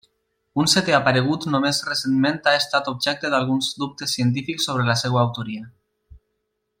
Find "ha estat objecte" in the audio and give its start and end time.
2.51-3.31